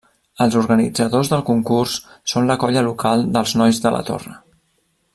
[0.45, 1.97] Els organitzadors del concurs
[2.33, 4.39] són la colla local dels Nois de la Torre.